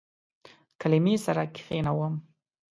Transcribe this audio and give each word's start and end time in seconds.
کلمې 0.81 1.15
سره 1.25 1.43
کښینوم 1.55 2.13